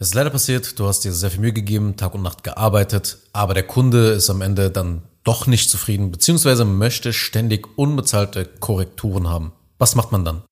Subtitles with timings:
[0.00, 3.18] Es ist leider passiert, du hast dir sehr viel Mühe gegeben, Tag und Nacht gearbeitet,
[3.32, 9.28] aber der Kunde ist am Ende dann doch nicht zufrieden, beziehungsweise möchte ständig unbezahlte Korrekturen
[9.28, 9.50] haben.
[9.76, 10.42] Was macht man dann?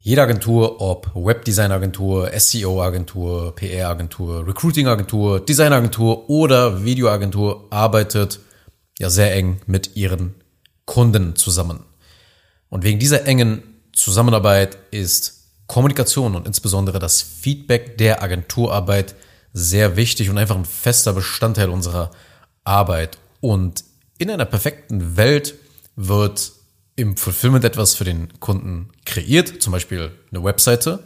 [0.00, 8.40] Jede Agentur, ob Webdesign-Agentur, SEO-Agentur, PR-Agentur, Recruiting-Agentur, Design-Agentur oder Video-Agentur, arbeitet
[8.98, 10.34] ja sehr eng mit ihren
[10.86, 11.84] Kunden zusammen.
[12.68, 13.62] Und wegen dieser engen
[13.92, 15.41] Zusammenarbeit ist
[15.72, 19.14] Kommunikation und insbesondere das Feedback der Agenturarbeit
[19.54, 22.10] sehr wichtig und einfach ein fester Bestandteil unserer
[22.62, 23.16] Arbeit.
[23.40, 23.82] Und
[24.18, 25.54] in einer perfekten Welt
[25.96, 26.52] wird
[26.94, 31.04] im Fulfillment etwas für den Kunden kreiert, zum Beispiel eine Webseite.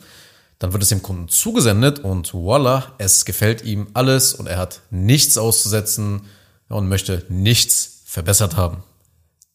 [0.59, 4.81] Dann wird es dem Kunden zugesendet und voila, es gefällt ihm alles und er hat
[4.91, 6.23] nichts auszusetzen
[6.69, 8.83] und möchte nichts verbessert haben.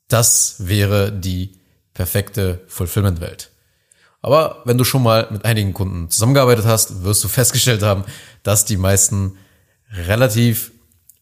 [0.08, 1.60] Das wäre die
[1.94, 3.52] perfekte Fulfillment-Welt.
[4.22, 8.06] Aber wenn du schon mal mit einigen Kunden zusammengearbeitet hast, wirst du festgestellt haben,
[8.44, 9.38] dass die meisten
[9.92, 10.72] relativ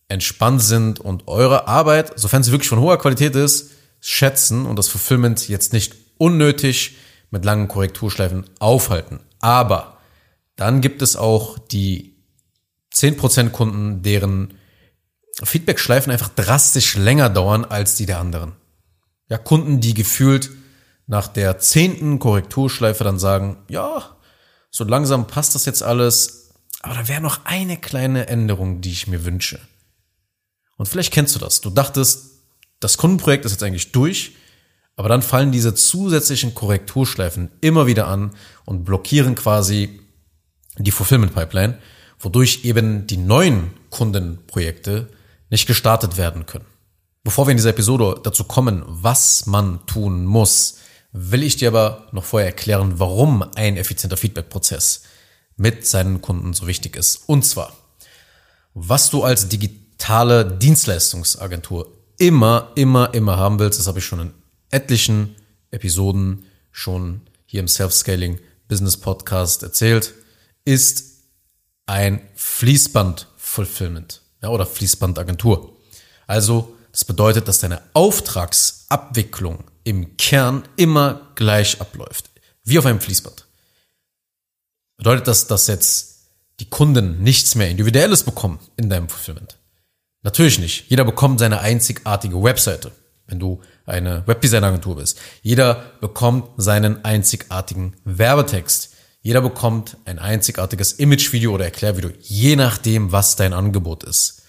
[0.09, 4.88] entspannt sind und eure Arbeit, sofern sie wirklich von hoher Qualität ist, schätzen und das
[4.88, 6.97] Fulfillment jetzt nicht unnötig
[7.31, 9.20] mit langen Korrekturschleifen aufhalten.
[9.39, 9.97] Aber
[10.55, 12.16] dann gibt es auch die
[12.94, 14.55] 10% Kunden, deren
[15.42, 18.53] Feedback-Schleifen einfach drastisch länger dauern als die der anderen.
[19.30, 20.50] Ja, Kunden, die gefühlt
[21.09, 24.15] nach der zehnten Korrekturschleife dann sagen, ja,
[24.69, 29.07] so langsam passt das jetzt alles, aber da wäre noch eine kleine Änderung, die ich
[29.07, 29.59] mir wünsche.
[30.77, 31.61] Und vielleicht kennst du das.
[31.61, 32.43] Du dachtest,
[32.80, 34.35] das Kundenprojekt ist jetzt eigentlich durch,
[34.95, 40.02] aber dann fallen diese zusätzlichen Korrekturschleifen immer wieder an und blockieren quasi
[40.77, 41.80] die Fulfillment Pipeline,
[42.19, 45.09] wodurch eben die neuen Kundenprojekte
[45.49, 46.67] nicht gestartet werden können.
[47.23, 50.75] Bevor wir in dieser Episode dazu kommen, was man tun muss,
[51.11, 55.03] will ich dir aber noch vorher erklären, warum ein effizienter Feedback-Prozess
[55.55, 57.23] mit seinen Kunden so wichtig ist.
[57.27, 57.75] Und zwar,
[58.73, 64.33] was du als digitale Dienstleistungsagentur immer, immer, immer haben willst, das habe ich schon in
[64.69, 65.36] etlichen
[65.71, 70.14] Episoden schon hier im Self-Scaling Business Podcast erzählt,
[70.64, 71.23] ist
[71.87, 75.75] ein Fließband-Fulfillment ja, oder Fließbandagentur.
[76.27, 82.30] Also, das bedeutet, dass deine Auftragsabwicklung im Kern immer gleich abläuft.
[82.64, 83.48] Wie auf einem Fließband.
[84.98, 86.30] Bedeutet das, dass jetzt
[86.60, 89.58] die Kunden nichts mehr Individuelles bekommen in deinem Fulfillment?
[90.22, 90.90] Natürlich nicht.
[90.90, 92.92] Jeder bekommt seine einzigartige Webseite,
[93.28, 95.17] wenn du eine Webdesign-Agentur bist.
[95.42, 98.94] Jeder bekommt seinen einzigartigen Werbetext.
[99.22, 104.44] Jeder bekommt ein einzigartiges Imagevideo oder Erklärvideo, je nachdem, was dein Angebot ist.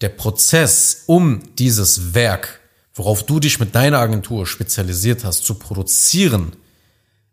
[0.00, 2.59] Der Prozess, um dieses Werk
[2.94, 6.52] worauf du dich mit deiner Agentur spezialisiert hast, zu produzieren,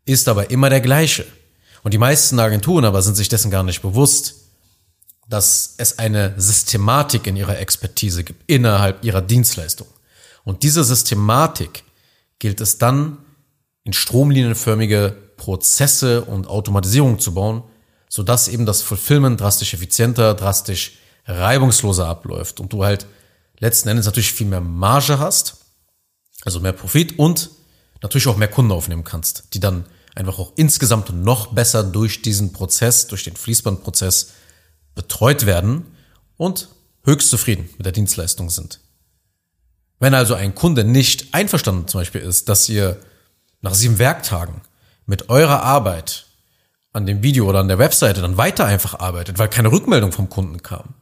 [0.05, 1.25] ist aber immer der gleiche.
[1.83, 4.35] Und die meisten Agenturen aber sind sich dessen gar nicht bewusst,
[5.29, 9.87] dass es eine Systematik in ihrer Expertise gibt, innerhalb ihrer Dienstleistung.
[10.43, 11.83] Und diese Systematik
[12.39, 13.17] gilt es dann
[13.83, 17.63] in stromlinienförmige Prozesse und Automatisierung zu bauen,
[18.09, 23.05] sodass eben das Fulfillment drastisch effizienter, drastisch reibungsloser abläuft und du halt
[23.59, 25.57] letzten Endes natürlich viel mehr Marge hast,
[26.43, 27.49] also mehr Profit und
[28.01, 29.85] natürlich auch mehr Kunden aufnehmen kannst, die dann
[30.15, 34.33] einfach auch insgesamt noch besser durch diesen Prozess, durch den Fließbandprozess
[34.95, 35.85] betreut werden
[36.37, 36.69] und
[37.03, 38.79] höchst zufrieden mit der Dienstleistung sind.
[39.99, 42.99] Wenn also ein Kunde nicht einverstanden zum Beispiel ist, dass ihr
[43.61, 44.61] nach sieben Werktagen
[45.05, 46.27] mit eurer Arbeit
[46.93, 50.29] an dem Video oder an der Webseite dann weiter einfach arbeitet, weil keine Rückmeldung vom
[50.29, 50.95] Kunden kam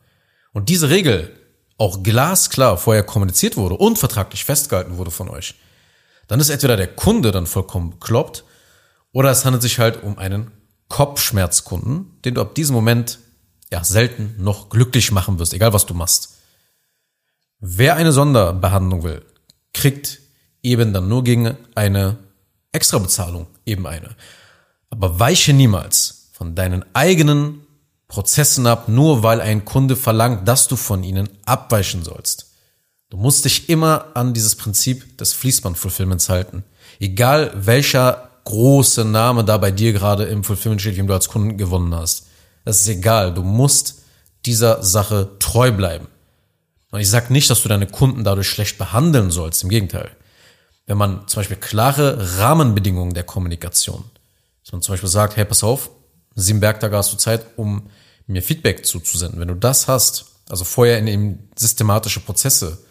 [0.54, 1.38] und diese Regel
[1.78, 5.56] auch glasklar vorher kommuniziert wurde und vertraglich festgehalten wurde von euch,
[6.28, 8.44] dann ist entweder der Kunde dann vollkommen bekloppt
[9.12, 10.52] oder es handelt sich halt um einen
[10.88, 13.20] Kopfschmerzkunden, den du ab diesem Moment
[13.72, 16.36] ja selten noch glücklich machen wirst, egal was du machst.
[17.60, 19.26] Wer eine Sonderbehandlung will,
[19.74, 20.20] kriegt
[20.62, 22.18] eben dann nur gegen eine
[22.72, 24.16] Extrabezahlung eben eine.
[24.90, 27.65] Aber weiche niemals von deinen eigenen
[28.16, 32.50] Prozessen ab, nur weil ein Kunde verlangt, dass du von ihnen abweichen sollst.
[33.10, 36.64] Du musst dich immer an dieses Prinzip des Fließband-Fulfillments halten.
[37.02, 41.58] Egal welcher große Name da bei dir gerade im Fulfillment steht, den du als Kunden
[41.58, 42.28] gewonnen hast.
[42.64, 43.34] Das ist egal.
[43.34, 44.04] Du musst
[44.46, 46.08] dieser Sache treu bleiben.
[46.92, 49.62] Und ich sage nicht, dass du deine Kunden dadurch schlecht behandeln sollst.
[49.62, 50.10] Im Gegenteil.
[50.86, 54.06] Wenn man zum Beispiel klare Rahmenbedingungen der Kommunikation,
[54.64, 55.90] dass man zum Beispiel sagt, hey, pass auf,
[56.34, 57.90] sieben Werktage hast du Zeit, um
[58.28, 59.40] mir Feedback zuzusenden.
[59.40, 62.84] Wenn du das hast, also vorher in eben systematische Prozesse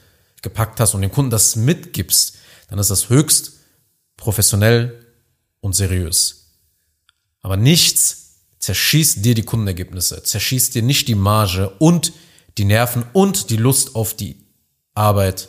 [0.42, 2.36] gepackt hast und dem Kunden das mitgibst,
[2.68, 3.52] dann ist das höchst
[4.16, 5.04] professionell
[5.60, 6.52] und seriös.
[7.40, 12.12] Aber nichts zerschießt dir die Kundenergebnisse, zerschießt dir nicht die Marge und
[12.56, 14.46] die Nerven und die Lust auf die
[14.94, 15.48] Arbeit,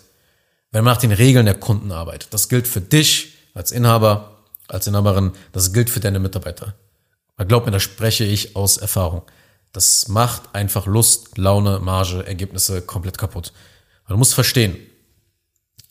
[0.72, 2.34] wenn man nach den Regeln der Kunden arbeitet.
[2.34, 6.76] Das gilt für dich als Inhaber, als Inhaberin, das gilt für deine Mitarbeiter.
[7.38, 9.22] Aber glaub mir, da spreche ich aus Erfahrung.
[9.75, 13.51] Das macht einfach Lust, Laune, Marge, Ergebnisse komplett kaputt.
[14.07, 14.77] du musst verstehen,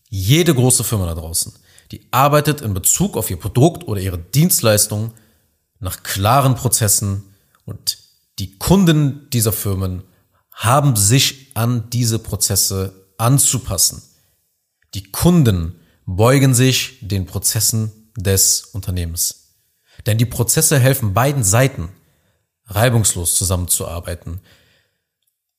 [0.09, 1.53] jede große Firma da draußen,
[1.91, 5.13] die arbeitet in Bezug auf ihr Produkt oder ihre Dienstleistung
[5.81, 7.25] nach klaren Prozessen
[7.67, 7.99] und
[8.39, 10.05] die Kunden dieser Firmen
[10.51, 14.03] haben sich an diese Prozesse anzupassen.
[14.95, 19.59] Die Kunden beugen sich den Prozessen des Unternehmens.
[20.07, 21.91] Denn die Prozesse helfen beiden Seiten
[22.67, 24.41] reibungslos zusammenzuarbeiten.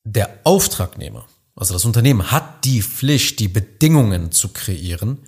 [0.03, 1.25] Der Auftragnehmer,
[1.55, 5.19] also das Unternehmen, hat die Pflicht, die Bedingungen zu kreieren,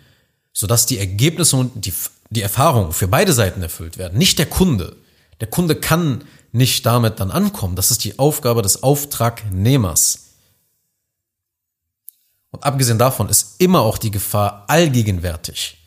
[0.54, 1.94] sodass die Ergebnisse und die,
[2.30, 4.18] die Erfahrungen für beide Seiten erfüllt werden.
[4.18, 4.98] Nicht der Kunde.
[5.40, 7.76] Der Kunde kann nicht damit dann ankommen.
[7.76, 10.28] Das ist die Aufgabe des Auftragnehmers.
[12.52, 15.78] Und abgesehen davon ist immer auch die Gefahr allgegenwärtig,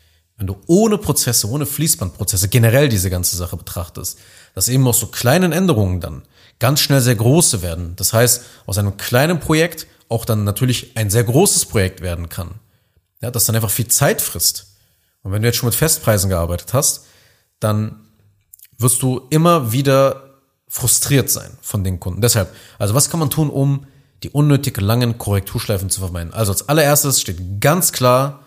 [0.41, 4.17] wenn du ohne Prozesse, ohne Fließbandprozesse generell diese ganze Sache betrachtest,
[4.55, 6.23] dass eben aus so kleinen Änderungen dann
[6.57, 7.95] ganz schnell sehr große werden.
[7.95, 12.55] Das heißt, aus einem kleinen Projekt auch dann natürlich ein sehr großes Projekt werden kann.
[13.21, 14.77] Ja, das dann einfach viel Zeit frisst.
[15.21, 17.05] Und wenn du jetzt schon mit Festpreisen gearbeitet hast,
[17.59, 17.99] dann
[18.79, 22.19] wirst du immer wieder frustriert sein von den Kunden.
[22.19, 23.85] Deshalb, also was kann man tun, um
[24.23, 26.33] die unnötig langen Korrekturschleifen zu vermeiden?
[26.33, 28.39] Also als allererstes steht ganz klar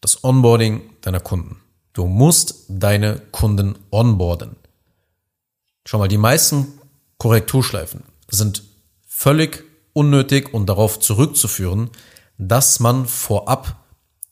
[0.00, 1.60] das Onboarding deiner Kunden.
[1.92, 4.56] Du musst deine Kunden onboarden.
[5.84, 6.78] Schau mal, die meisten
[7.18, 8.62] Korrekturschleifen sind
[9.06, 11.90] völlig unnötig und darauf zurückzuführen,
[12.38, 13.76] dass man vorab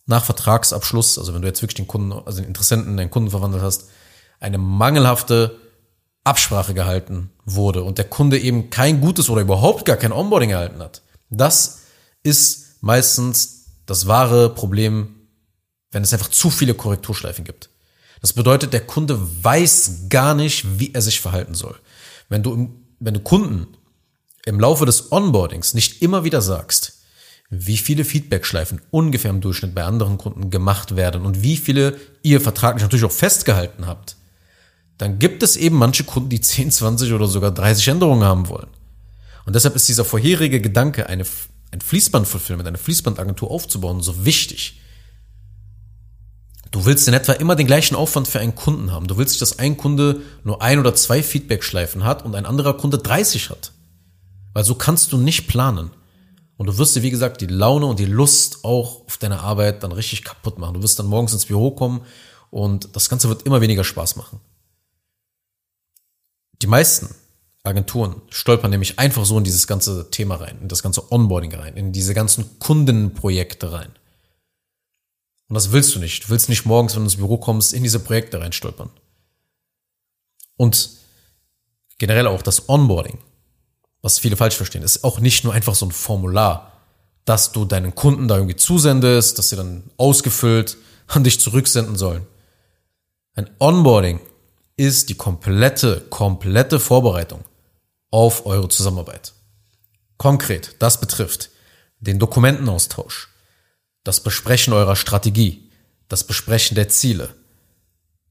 [0.07, 3.31] nach Vertragsabschluss, also wenn du jetzt wirklich den Kunden, also den Interessenten in einen Kunden
[3.31, 3.89] verwandelt hast,
[4.41, 5.59] eine mangelhafte
[6.25, 10.81] Absprache gehalten wurde und der Kunde eben kein gutes oder überhaupt gar kein Onboarding erhalten
[10.81, 11.03] hat.
[11.29, 11.83] Das
[12.23, 15.20] ist meistens das wahre Problem,
[15.91, 17.71] wenn es einfach zu viele Korrekturschleifen gibt.
[18.21, 21.79] Das bedeutet, der Kunde weiß gar nicht, wie er sich verhalten soll.
[22.29, 23.67] Wenn du, wenn du Kunden
[24.45, 27.01] im Laufe des Onboardings nicht immer wieder sagst,
[27.51, 32.41] wie viele Feedbackschleifen ungefähr im Durchschnitt bei anderen Kunden gemacht werden und wie viele ihr
[32.41, 34.17] vertraglich natürlich auch festgehalten habt,
[34.99, 38.69] dann gibt es eben manche Kunden, die 10, 20 oder sogar 30 Änderungen haben wollen.
[39.47, 41.25] Und deshalb ist dieser vorherige Gedanke, eine,
[41.73, 44.81] ein Fließbandfulfillment, eine Fließbandagentur aufzubauen, so wichtig.
[46.71, 49.09] Du willst in etwa immer den gleichen Aufwand für einen Kunden haben.
[49.09, 52.77] Du willst nicht, dass ein Kunde nur ein oder zwei Feedbackschleifen hat und ein anderer
[52.77, 53.73] Kunde 30 hat.
[54.53, 55.91] Weil so kannst du nicht planen.
[56.57, 59.83] Und du wirst dir, wie gesagt, die Laune und die Lust auch auf deine Arbeit
[59.83, 60.75] dann richtig kaputt machen.
[60.75, 62.03] Du wirst dann morgens ins Büro kommen
[62.51, 64.41] und das Ganze wird immer weniger Spaß machen.
[66.63, 67.15] Die meisten
[67.63, 71.77] Agenturen stolpern nämlich einfach so in dieses ganze Thema rein, in das ganze Onboarding rein,
[71.77, 73.93] in diese ganzen Kundenprojekte rein.
[75.51, 76.25] Und das willst du nicht.
[76.25, 78.89] Du willst nicht morgens, wenn du ins Büro kommst, in diese Projekte reinstolpern.
[80.57, 80.91] Und
[81.99, 83.19] generell auch das Onboarding,
[84.01, 86.71] was viele falsch verstehen, ist auch nicht nur einfach so ein Formular,
[87.25, 90.77] dass du deinen Kunden da irgendwie zusendest, dass sie dann ausgefüllt
[91.09, 92.29] an dich zurücksenden sollen.
[93.35, 94.21] Ein Onboarding
[94.77, 97.45] ist die komplette, komplette Vorbereitung
[98.13, 99.33] auf eure Zusammenarbeit.
[100.17, 101.51] Konkret, das betrifft
[101.99, 103.30] den Dokumentenaustausch,
[104.05, 105.71] das Besprechen eurer Strategie,
[106.09, 107.35] das Besprechen der Ziele,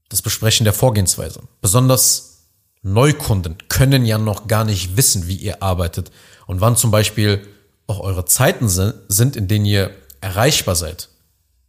[0.08, 1.42] das Besprechen der Vorgehensweise.
[1.60, 2.48] Besonders
[2.82, 6.10] Neukunden können ja noch gar nicht wissen, wie ihr arbeitet
[6.46, 7.46] und wann zum Beispiel
[7.86, 11.08] auch eure Zeiten sind, in denen ihr erreichbar seid.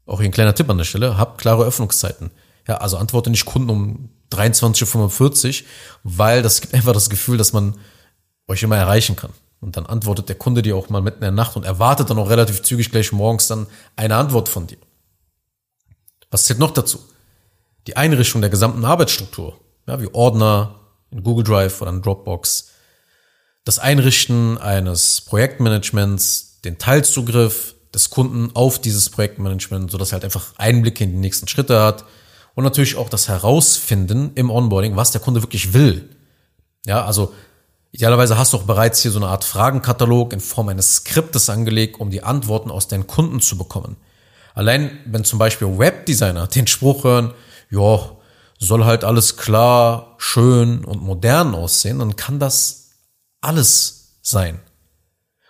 [0.06, 2.32] Auch hier ein kleiner Tipp an der Stelle, habt klare Öffnungszeiten.
[2.68, 5.68] Ja, also antworte nicht Kunden um 23.45 Uhr,
[6.04, 7.76] weil das gibt einfach das Gefühl, dass man
[8.48, 9.32] euch immer erreichen kann.
[9.62, 12.18] Und dann antwortet der Kunde dir auch mal mitten in der Nacht und erwartet dann
[12.18, 14.80] auch relativ zügig gleich morgens dann eine Antwort von dir.
[16.32, 17.00] Was zählt noch dazu?
[17.88, 20.80] Die Einrichtung der gesamten Arbeitsstruktur, ja, wie Ordner
[21.12, 22.70] in Google Drive oder in Dropbox,
[23.64, 30.54] das Einrichten eines Projektmanagements, den Teilzugriff des Kunden auf dieses Projektmanagement, sodass er halt einfach
[30.58, 32.06] Einblicke in die nächsten Schritte hat
[32.56, 36.10] und natürlich auch das Herausfinden im Onboarding, was der Kunde wirklich will.
[36.86, 37.34] Ja, also
[37.92, 42.00] Idealerweise hast du auch bereits hier so eine Art Fragenkatalog in Form eines Skriptes angelegt,
[42.00, 43.98] um die Antworten aus deinen Kunden zu bekommen.
[44.54, 47.34] Allein wenn zum Beispiel Webdesigner den Spruch hören,
[47.70, 48.12] ja,
[48.60, 52.92] soll halt alles klar, schön und modern aussehen, dann kann das
[53.42, 54.60] alles sein.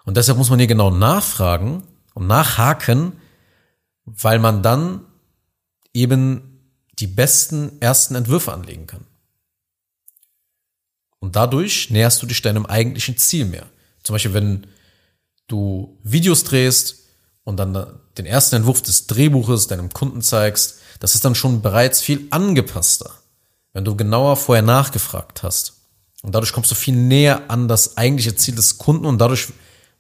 [0.05, 1.83] Und deshalb muss man hier genau nachfragen
[2.13, 3.13] und nachhaken,
[4.05, 5.01] weil man dann
[5.93, 9.05] eben die besten ersten Entwürfe anlegen kann.
[11.21, 13.67] Und dadurch näherst du dich deinem eigentlichen Ziel mehr.
[14.03, 14.67] Zum Beispiel, wenn
[15.47, 17.03] du Videos drehst
[17.43, 22.01] und dann den ersten Entwurf des Drehbuches deinem Kunden zeigst, das ist dann schon bereits
[22.01, 23.11] viel angepasster,
[23.71, 25.73] wenn du genauer vorher nachgefragt hast.
[26.23, 29.47] Und dadurch kommst du viel näher an das eigentliche Ziel des Kunden und dadurch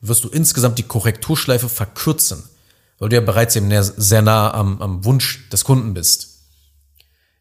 [0.01, 2.43] wirst du insgesamt die Korrekturschleife verkürzen,
[2.97, 6.39] weil du ja bereits eben sehr nah am, am Wunsch des Kunden bist.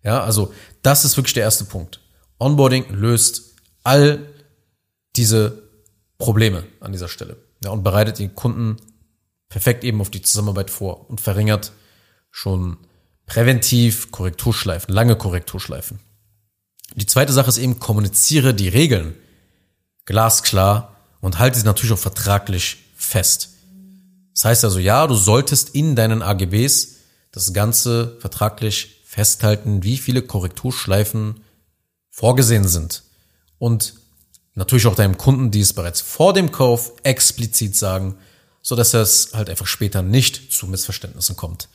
[0.02, 2.00] Ja, also das ist wirklich der erste Punkt.
[2.38, 3.49] Onboarding löst
[3.82, 4.26] all
[5.16, 5.62] diese
[6.18, 7.36] Probleme an dieser Stelle.
[7.62, 8.76] Ja, und bereitet den Kunden
[9.48, 11.72] perfekt eben auf die Zusammenarbeit vor und verringert
[12.30, 12.78] schon
[13.26, 16.00] präventiv Korrekturschleifen, lange Korrekturschleifen.
[16.94, 19.14] Die zweite Sache ist eben, kommuniziere die Regeln
[20.04, 23.50] glasklar und halte sie natürlich auch vertraglich fest.
[24.34, 26.96] Das heißt also, ja, du solltest in deinen AGBs
[27.30, 31.40] das Ganze vertraglich festhalten, wie viele Korrekturschleifen
[32.10, 33.02] vorgesehen sind.
[33.60, 33.92] Und
[34.54, 38.16] natürlich auch deinem Kunden dies bereits vor dem Kauf explizit sagen,
[38.62, 41.68] so dass es halt einfach später nicht zu Missverständnissen kommt.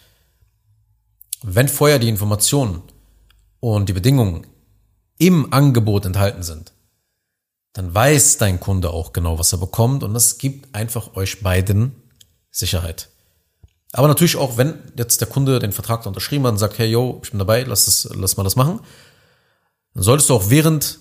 [1.43, 2.81] Wenn vorher die Informationen
[3.59, 4.47] und die Bedingungen
[5.19, 6.73] im Angebot enthalten sind,
[7.73, 11.95] dann weiß dein Kunde auch genau, was er bekommt und das gibt einfach euch beiden
[12.49, 13.09] Sicherheit.
[13.91, 17.21] Aber natürlich auch, wenn jetzt der Kunde den Vertrag unterschrieben hat und sagt, hey, yo,
[17.23, 18.79] ich bin dabei, lass, das, lass mal das machen,
[19.93, 20.99] dann solltest du auch während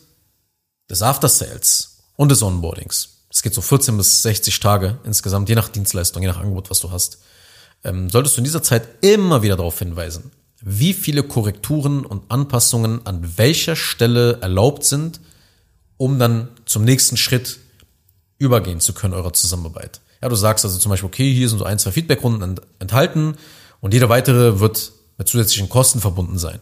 [0.91, 5.57] des After Sales und des Onboardings, es geht so 14 bis 60 Tage insgesamt, je
[5.57, 7.19] nach Dienstleistung, je nach Angebot, was du hast,
[7.83, 13.05] ähm, solltest du in dieser Zeit immer wieder darauf hinweisen, wie viele Korrekturen und Anpassungen
[13.07, 15.21] an welcher Stelle erlaubt sind,
[15.97, 17.59] um dann zum nächsten Schritt
[18.39, 20.01] übergehen zu können eurer Zusammenarbeit.
[20.23, 23.37] Ja, du sagst also zum Beispiel, okay, hier sind so ein, zwei Feedbackrunden enthalten
[23.81, 26.61] und jeder weitere wird mit zusätzlichen Kosten verbunden sein.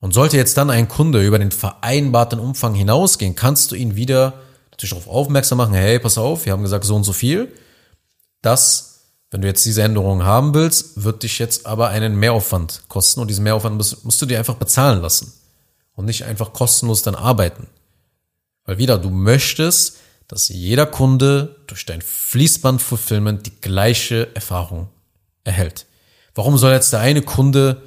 [0.00, 4.34] Und sollte jetzt dann ein Kunde über den vereinbarten Umfang hinausgehen, kannst du ihn wieder
[4.70, 7.52] natürlich darauf aufmerksam machen, hey, pass auf, wir haben gesagt so und so viel.
[8.42, 8.96] Das
[9.30, 13.28] wenn du jetzt diese Änderungen haben willst, wird dich jetzt aber einen Mehraufwand kosten und
[13.28, 15.32] diesen Mehraufwand musst, musst du dir einfach bezahlen lassen
[15.94, 17.66] und nicht einfach kostenlos dann arbeiten.
[18.64, 19.98] Weil wieder, du möchtest,
[20.28, 24.88] dass jeder Kunde durch dein Fließband-Fulfillment die gleiche Erfahrung
[25.44, 25.86] erhält.
[26.34, 27.82] Warum soll jetzt der eine Kunde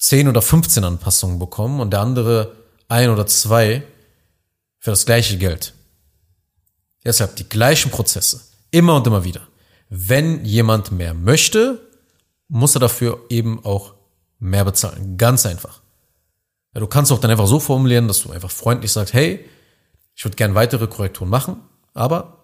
[0.00, 2.56] 10 oder 15 Anpassungen bekommen und der andere
[2.88, 3.84] ein oder zwei
[4.78, 5.74] für das gleiche Geld?
[7.04, 8.40] Deshalb die gleichen Prozesse.
[8.70, 9.42] Immer und immer wieder.
[9.88, 11.80] Wenn jemand mehr möchte,
[12.48, 13.94] muss er dafür eben auch
[14.38, 15.16] mehr bezahlen.
[15.16, 15.80] Ganz einfach.
[16.74, 19.44] Ja, du kannst auch dann einfach so formulieren, dass du einfach freundlich sagst, hey,
[20.14, 21.56] ich würde gern weitere Korrekturen machen,
[21.94, 22.38] aber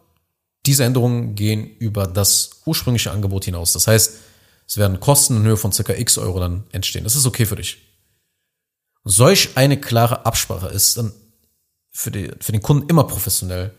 [0.66, 3.72] diese Änderungen gehen über das ursprüngliche Angebot hinaus.
[3.72, 4.14] Das heißt,
[4.66, 7.04] es werden Kosten in Höhe von circa x Euro dann entstehen.
[7.04, 7.78] Das ist okay für dich.
[9.04, 11.12] Solch eine klare Absprache ist dann
[11.92, 13.72] für, die, für den Kunden immer professionell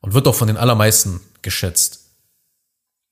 [0.00, 2.00] und wird auch von den allermeisten geschätzt.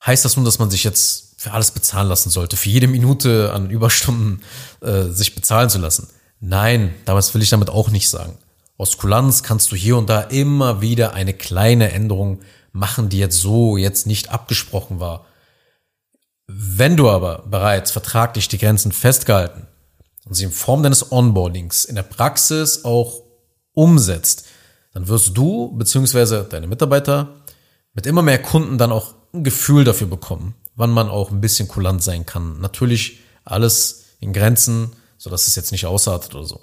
[0.06, 3.52] Heißt das nun, dass man sich jetzt für alles bezahlen lassen sollte, für jede Minute
[3.52, 4.42] an Überstunden
[4.80, 6.08] äh, sich bezahlen zu lassen?
[6.40, 8.38] Nein, damals will ich damit auch nicht sagen.
[8.76, 13.40] Aus Kulanz kannst du hier und da immer wieder eine kleine Änderung machen, die jetzt
[13.40, 15.26] so jetzt nicht abgesprochen war.
[16.50, 19.67] Wenn du aber bereits vertraglich die Grenzen festgehalten
[20.25, 23.23] und sie in Form deines Onboardings in der Praxis auch
[23.75, 24.47] umsetzt,
[24.95, 26.45] dann wirst du bzw.
[26.49, 27.35] deine Mitarbeiter
[27.93, 31.69] mit immer mehr Kunden dann auch ein Gefühl dafür bekommen, wann man auch ein bisschen
[31.69, 32.61] kulant sein kann.
[32.61, 36.62] Natürlich alles in Grenzen, so dass es jetzt nicht ausartet oder so.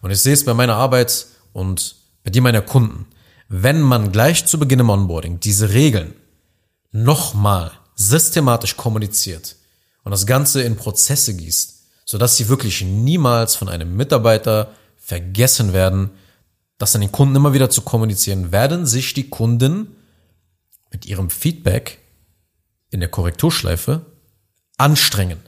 [0.00, 3.06] Und ich sehe es bei meiner Arbeit und bei dir meiner Kunden.
[3.48, 6.14] Wenn man gleich zu Beginn im Onboarding diese Regeln
[6.92, 9.56] nochmal systematisch kommuniziert
[10.04, 16.10] und das Ganze in Prozesse gießt, sodass sie wirklich niemals von einem Mitarbeiter vergessen werden,
[16.78, 19.96] das an den Kunden immer wieder zu kommunizieren, werden sich die Kunden
[20.92, 21.98] mit ihrem Feedback
[22.90, 24.06] in der Korrekturschleife
[24.76, 25.40] anstrengen.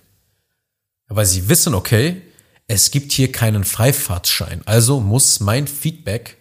[1.06, 2.20] Weil sie wissen, okay,
[2.66, 6.36] es gibt hier keinen Freifahrtschein, also muss mein Feedback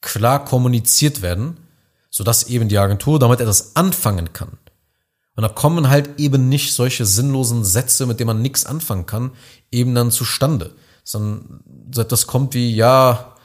[0.00, 1.56] klar kommuniziert werden,
[2.10, 4.58] sodass eben die Agentur damit etwas anfangen kann.
[5.38, 9.30] Und da kommen halt eben nicht solche sinnlosen Sätze, mit denen man nichts anfangen kann,
[9.70, 10.74] eben dann zustande.
[11.04, 13.36] Sondern das kommt wie, ja,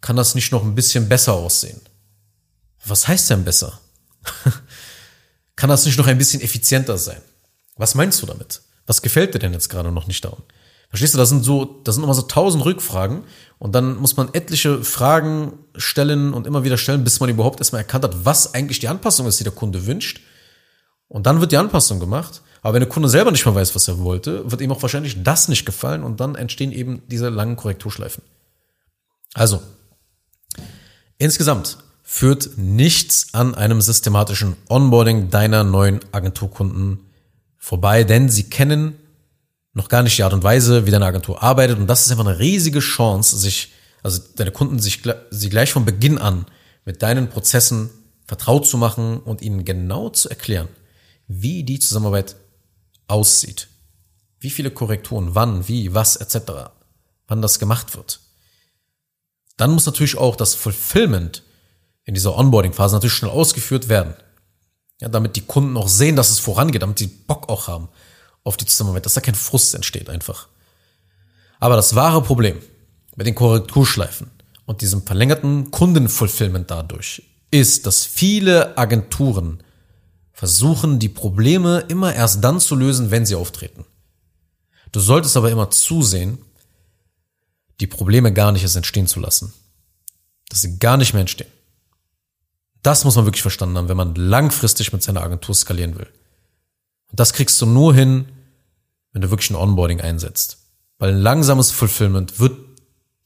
[0.00, 1.82] kann das nicht noch ein bisschen besser aussehen?
[2.86, 3.78] Was heißt denn besser?
[5.54, 7.20] Kann das nicht noch ein bisschen effizienter sein?
[7.76, 8.62] Was meinst du damit?
[8.86, 10.42] Was gefällt dir denn jetzt gerade noch nicht daran?
[10.88, 13.24] Verstehst du, das sind so, das sind immer so tausend Rückfragen
[13.58, 17.82] und dann muss man etliche Fragen stellen und immer wieder stellen, bis man überhaupt erstmal
[17.82, 20.22] erkannt hat, was eigentlich die Anpassung ist, die der Kunde wünscht.
[21.12, 22.42] Und dann wird die Anpassung gemacht.
[22.62, 25.22] Aber wenn der Kunde selber nicht mehr weiß, was er wollte, wird ihm auch wahrscheinlich
[25.22, 28.22] das nicht gefallen und dann entstehen eben diese langen Korrekturschleifen.
[29.34, 29.60] Also,
[31.22, 36.98] Insgesamt führt nichts an einem systematischen Onboarding deiner neuen Agenturkunden
[37.58, 38.96] vorbei, denn sie kennen
[39.72, 42.26] noch gar nicht die Art und Weise, wie deine Agentur arbeitet und das ist einfach
[42.26, 43.70] eine riesige Chance, sich,
[44.02, 46.46] also deine Kunden sich, sie gleich von Beginn an
[46.84, 47.90] mit deinen Prozessen
[48.26, 50.66] vertraut zu machen und ihnen genau zu erklären,
[51.40, 52.36] wie die Zusammenarbeit
[53.06, 53.68] aussieht.
[54.40, 56.70] Wie viele Korrekturen, wann, wie, was etc.
[57.28, 58.20] Wann das gemacht wird.
[59.56, 61.42] Dann muss natürlich auch das Fulfillment
[62.04, 64.14] in dieser Onboarding-Phase natürlich schnell ausgeführt werden.
[65.00, 67.88] Ja, damit die Kunden auch sehen, dass es vorangeht, damit die Bock auch haben
[68.44, 70.48] auf die Zusammenarbeit, dass da kein Frust entsteht einfach.
[71.60, 72.58] Aber das wahre Problem
[73.16, 74.30] mit den Korrekturschleifen
[74.66, 79.62] und diesem verlängerten Kundenfulfillment dadurch ist, dass viele Agenturen
[80.42, 83.84] versuchen, die Probleme immer erst dann zu lösen, wenn sie auftreten.
[84.90, 86.36] Du solltest aber immer zusehen,
[87.78, 89.52] die Probleme gar nicht erst entstehen zu lassen.
[90.48, 91.50] Dass sie gar nicht mehr entstehen.
[92.82, 96.08] Das muss man wirklich verstanden haben, wenn man langfristig mit seiner Agentur skalieren will.
[97.12, 98.26] Und das kriegst du nur hin,
[99.12, 100.58] wenn du wirklich ein Onboarding einsetzt.
[100.98, 102.58] Weil ein langsames Fulfillment wird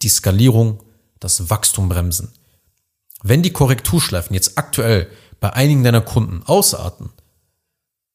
[0.02, 0.82] die Skalierung,
[1.18, 2.35] das Wachstum bremsen.
[3.23, 7.10] Wenn die Korrekturschleifen jetzt aktuell bei einigen deiner Kunden ausarten,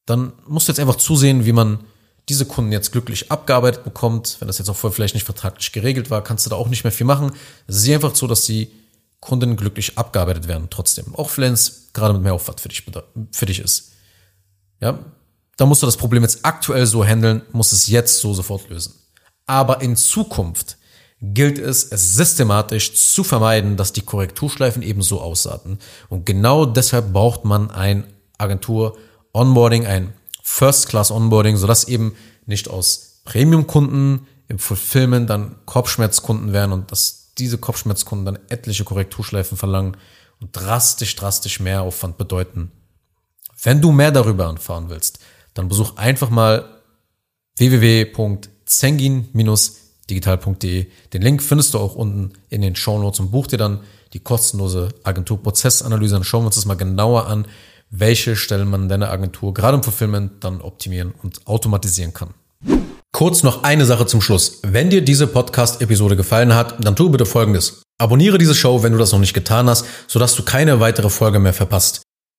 [0.05, 1.79] dann musst du jetzt einfach zusehen, wie man
[2.29, 4.37] diese Kunden jetzt glücklich abgearbeitet bekommt.
[4.39, 6.83] Wenn das jetzt auch vorher vielleicht nicht vertraglich geregelt war, kannst du da auch nicht
[6.83, 7.31] mehr viel machen.
[7.67, 8.71] Sieh einfach so, dass die
[9.19, 11.13] Kunden glücklich abgearbeitet werden trotzdem.
[11.15, 12.83] Auch wenn es gerade mit mehr Aufwand für dich,
[13.31, 13.91] für dich ist.
[14.79, 14.99] Ja,
[15.57, 18.93] da musst du das Problem jetzt aktuell so handeln, musst es jetzt so sofort lösen.
[19.45, 20.77] Aber in Zukunft
[21.21, 25.77] gilt es, es systematisch zu vermeiden, dass die Korrekturschleifen eben so ausarten.
[26.09, 28.05] Und genau deshalb braucht man ein
[28.39, 32.15] Agentur-Onboarding, ein First-Class-Onboarding, sodass eben
[32.47, 39.57] nicht aus Premium-Kunden im Fulfillment dann Kopfschmerzkunden werden und dass diese Kopfschmerzkunden dann etliche Korrekturschleifen
[39.57, 39.97] verlangen
[40.41, 42.71] und drastisch, drastisch mehr Aufwand bedeuten.
[43.61, 45.19] Wenn du mehr darüber erfahren willst,
[45.53, 46.81] dann besuch einfach mal
[50.11, 50.87] www.zengin-digital.de.
[51.13, 53.79] Den Link findest du auch unten in den Show Notes und buch dir dann
[54.13, 56.15] die kostenlose Agenturprozessanalyse.
[56.15, 57.45] Dann schauen wir uns das mal genauer an,
[57.89, 62.29] welche Stellen man in deiner Agentur gerade im Fulfillment dann optimieren und automatisieren kann.
[63.11, 64.59] Kurz noch eine Sache zum Schluss.
[64.63, 67.83] Wenn dir diese Podcast-Episode gefallen hat, dann tu bitte Folgendes.
[67.97, 71.39] Abonniere diese Show, wenn du das noch nicht getan hast, sodass du keine weitere Folge
[71.39, 72.01] mehr verpasst.